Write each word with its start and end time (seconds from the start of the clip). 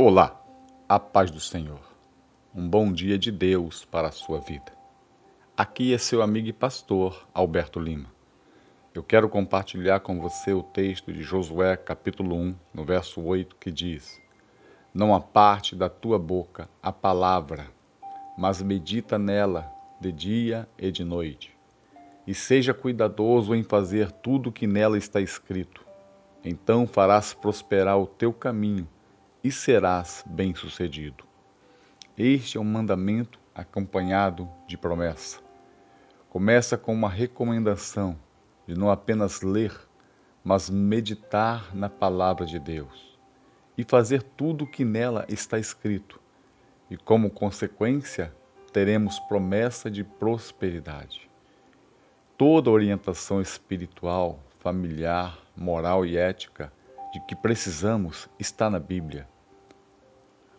Olá, 0.00 0.40
a 0.88 1.00
paz 1.00 1.28
do 1.28 1.40
Senhor. 1.40 1.80
Um 2.54 2.68
bom 2.68 2.92
dia 2.92 3.18
de 3.18 3.32
Deus 3.32 3.84
para 3.84 4.06
a 4.06 4.12
sua 4.12 4.38
vida. 4.38 4.70
Aqui 5.56 5.92
é 5.92 5.98
seu 5.98 6.22
amigo 6.22 6.46
e 6.46 6.52
pastor 6.52 7.26
Alberto 7.34 7.80
Lima. 7.80 8.06
Eu 8.94 9.02
quero 9.02 9.28
compartilhar 9.28 9.98
com 9.98 10.20
você 10.20 10.52
o 10.52 10.62
texto 10.62 11.12
de 11.12 11.24
Josué, 11.24 11.76
capítulo 11.76 12.36
1, 12.36 12.54
no 12.72 12.84
verso 12.84 13.20
8, 13.20 13.56
que 13.56 13.72
diz: 13.72 14.22
Não 14.94 15.12
aparte 15.12 15.74
da 15.74 15.88
tua 15.88 16.16
boca 16.16 16.70
a 16.80 16.92
palavra, 16.92 17.66
mas 18.38 18.62
medita 18.62 19.18
nela 19.18 19.68
de 20.00 20.12
dia 20.12 20.68
e 20.78 20.92
de 20.92 21.02
noite, 21.02 21.52
e 22.24 22.32
seja 22.34 22.72
cuidadoso 22.72 23.52
em 23.52 23.64
fazer 23.64 24.12
tudo 24.12 24.50
o 24.50 24.52
que 24.52 24.68
nela 24.68 24.96
está 24.96 25.20
escrito. 25.20 25.84
Então 26.44 26.86
farás 26.86 27.34
prosperar 27.34 27.98
o 27.98 28.06
teu 28.06 28.32
caminho 28.32 28.86
e 29.42 29.52
serás 29.52 30.24
bem-sucedido. 30.26 31.24
Este 32.16 32.58
é 32.58 32.60
um 32.60 32.64
mandamento 32.64 33.38
acompanhado 33.54 34.48
de 34.66 34.76
promessa. 34.76 35.40
Começa 36.28 36.76
com 36.76 36.92
uma 36.92 37.08
recomendação 37.08 38.18
de 38.66 38.74
não 38.74 38.90
apenas 38.90 39.40
ler, 39.42 39.72
mas 40.42 40.68
meditar 40.68 41.74
na 41.74 41.88
palavra 41.88 42.44
de 42.44 42.58
Deus 42.58 43.16
e 43.76 43.84
fazer 43.84 44.22
tudo 44.22 44.64
o 44.64 44.66
que 44.70 44.84
nela 44.84 45.24
está 45.28 45.58
escrito. 45.58 46.20
E 46.90 46.96
como 46.96 47.30
consequência, 47.30 48.34
teremos 48.72 49.18
promessa 49.20 49.90
de 49.90 50.02
prosperidade. 50.02 51.30
Toda 52.36 52.70
orientação 52.70 53.40
espiritual, 53.40 54.40
familiar, 54.58 55.38
moral 55.56 56.04
e 56.04 56.16
ética 56.16 56.72
de 57.12 57.20
que 57.20 57.34
precisamos 57.34 58.28
está 58.38 58.68
na 58.68 58.78
Bíblia. 58.78 59.28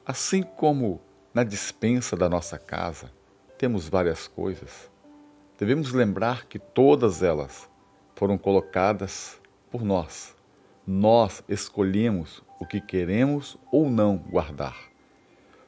Assim 0.05 0.41
como 0.41 0.99
na 1.33 1.43
dispensa 1.43 2.15
da 2.15 2.27
nossa 2.27 2.57
casa 2.57 3.11
temos 3.57 3.87
várias 3.87 4.27
coisas, 4.27 4.89
devemos 5.57 5.91
lembrar 5.91 6.45
que 6.47 6.57
todas 6.57 7.21
elas 7.21 7.69
foram 8.15 8.37
colocadas 8.37 9.39
por 9.69 9.83
nós. 9.83 10.35
Nós 10.87 11.43
escolhemos 11.47 12.43
o 12.59 12.65
que 12.65 12.81
queremos 12.81 13.57
ou 13.71 13.89
não 13.89 14.17
guardar. 14.17 14.89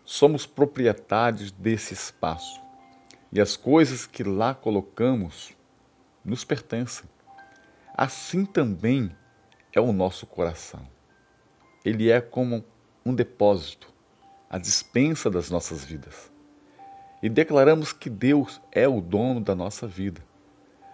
Somos 0.03 0.45
proprietários 0.45 1.51
desse 1.51 1.93
espaço 1.93 2.61
e 3.31 3.39
as 3.39 3.55
coisas 3.55 4.05
que 4.05 4.23
lá 4.23 4.53
colocamos 4.53 5.55
nos 6.25 6.43
pertencem. 6.43 7.07
Assim 7.95 8.45
também 8.45 9.15
é 9.73 9.79
o 9.79 9.93
nosso 9.93 10.25
coração. 10.25 10.81
Ele 11.83 12.11
é 12.11 12.21
como 12.21 12.63
um 13.05 13.13
depósito, 13.13 13.91
a 14.49 14.57
dispensa 14.57 15.29
das 15.29 15.49
nossas 15.49 15.83
vidas. 15.83 16.31
E 17.23 17.29
declaramos 17.29 17.93
que 17.93 18.09
Deus 18.09 18.61
é 18.71 18.87
o 18.87 18.99
dono 18.99 19.39
da 19.39 19.55
nossa 19.55 19.87
vida. 19.87 20.21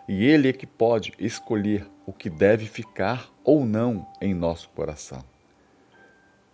E 0.07 0.25
Ele 0.25 0.49
é 0.49 0.53
que 0.53 0.67
pode 0.67 1.13
escolher 1.19 1.87
o 2.05 2.13
que 2.13 2.29
deve 2.29 2.65
ficar 2.65 3.29
ou 3.43 3.65
não 3.65 4.07
em 4.21 4.33
nosso 4.33 4.69
coração. 4.69 5.23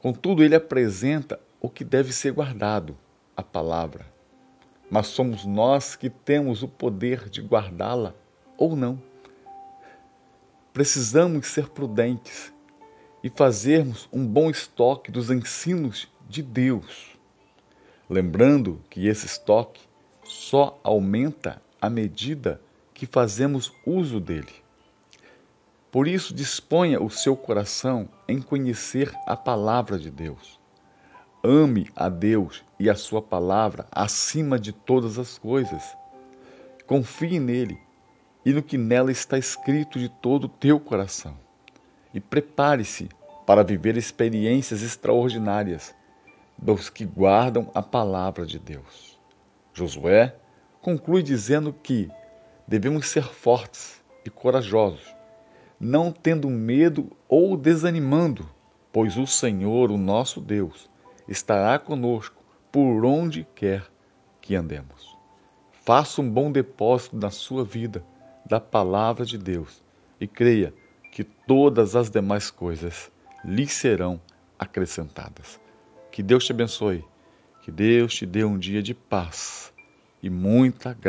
Contudo, 0.02 0.44
Ele 0.44 0.56
apresenta 0.56 1.40
o 1.62 1.70
que 1.70 1.84
deve 1.84 2.12
ser 2.12 2.32
guardado, 2.32 2.98
a 3.36 3.44
palavra. 3.44 4.06
Mas 4.90 5.08
somos 5.08 5.46
nós 5.46 5.96
que 5.96 6.10
temos 6.10 6.64
o 6.64 6.68
poder 6.68 7.30
de 7.30 7.42
guardá-la 7.42 8.14
ou 8.58 8.76
não 8.76 9.02
precisamos 10.74 11.48
ser 11.48 11.70
prudentes 11.70 12.52
e 13.24 13.30
fazermos 13.30 14.10
um 14.12 14.26
bom 14.26 14.50
estoque 14.50 15.12
dos 15.12 15.30
ensinos 15.30 16.12
de 16.28 16.42
Deus, 16.42 17.16
lembrando 18.10 18.82
que 18.90 19.08
esse 19.08 19.28
estoque 19.28 19.82
só 20.24 20.80
aumenta 20.84 21.62
à 21.80 21.90
medida 21.90 22.60
que 22.94 23.06
fazemos 23.06 23.72
uso 23.86 24.20
dele. 24.20 24.52
Por 25.92 26.08
isso, 26.08 26.34
disponha 26.34 27.00
o 27.00 27.10
seu 27.10 27.36
coração 27.38 28.10
em 28.28 28.42
conhecer 28.42 29.14
a 29.28 29.38
palavra 29.38 30.00
de 30.00 30.10
Deus. 30.10 30.60
Ame 31.44 31.88
a 31.96 32.10
Deus 32.10 32.64
e 32.80 32.90
a 32.90 32.96
sua 32.96 33.22
palavra 33.22 33.86
acima 33.92 34.58
de 34.58 34.72
todas 34.72 35.20
as 35.20 35.38
coisas. 35.38 35.84
Confie 36.88 37.40
nele 37.40 37.80
e 38.46 38.52
no 38.52 38.62
que 38.62 38.78
nela 38.78 39.12
está 39.12 39.38
escrito 39.38 39.98
de 39.98 40.10
todo 40.10 40.46
o 40.46 40.50
teu 40.50 40.80
coração. 40.80 41.38
E 42.14 42.20
prepare-se 42.20 43.10
para 43.46 43.64
viver 43.64 43.98
experiências 43.98 44.82
extraordinárias 44.82 45.96
dos 46.58 46.90
que 46.90 47.06
guardam 47.06 47.70
a 47.74 47.82
palavra 47.82 48.46
de 48.46 48.60
Deus. 48.60 49.20
Josué 49.74 50.36
conclui 50.82 51.24
dizendo 51.24 51.74
que 51.74 52.10
devemos 52.68 53.08
ser 53.10 53.24
fortes 53.24 54.04
e 54.26 54.30
corajosos, 54.30 55.14
não 55.80 56.12
tendo 56.12 56.50
medo 56.50 57.12
ou 57.28 57.58
desanimando, 57.58 58.50
pois 58.92 59.18
o 59.18 59.26
Senhor, 59.26 59.92
o 59.92 59.98
nosso 59.98 60.40
Deus, 60.40 60.90
estará 61.28 61.80
conosco 61.80 62.44
por 62.72 63.06
onde 63.06 63.48
quer 63.56 63.84
que 64.40 64.56
andemos. 64.56 65.18
Faça 65.72 66.22
um 66.22 66.30
bom 66.30 66.52
depósito 66.52 67.18
na 67.18 67.30
sua 67.30 67.66
vida 67.66 68.06
da 68.46 68.60
palavra 68.60 69.26
de 69.26 69.38
Deus 69.38 69.84
e 70.20 70.28
creia 70.28 70.74
que 71.12 71.24
todas 71.24 71.96
as 71.96 72.10
demais 72.10 72.50
coisas 72.50 73.12
lhe 73.44 73.68
serão 73.68 74.20
acrescentadas. 74.58 75.60
Que 76.12 76.24
Deus 76.24 76.46
te 76.46 76.52
abençoe, 76.52 77.04
que 77.62 77.72
Deus 77.72 78.16
te 78.16 78.26
dê 78.26 78.44
um 78.44 78.58
dia 78.58 78.82
de 78.82 78.94
paz 78.94 79.74
e 80.22 80.30
muita 80.30 80.94
graça 80.94 81.04